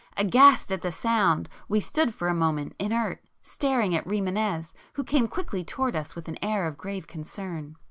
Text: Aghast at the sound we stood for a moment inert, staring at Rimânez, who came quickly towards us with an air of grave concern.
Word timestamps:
Aghast 0.17 0.71
at 0.71 0.81
the 0.81 0.91
sound 0.91 1.47
we 1.67 1.79
stood 1.79 2.11
for 2.11 2.27
a 2.27 2.33
moment 2.33 2.73
inert, 2.79 3.23
staring 3.43 3.93
at 3.93 4.03
Rimânez, 4.05 4.73
who 4.93 5.03
came 5.03 5.27
quickly 5.27 5.63
towards 5.63 5.95
us 5.95 6.15
with 6.15 6.27
an 6.27 6.39
air 6.43 6.65
of 6.65 6.75
grave 6.75 7.05
concern. 7.05 7.75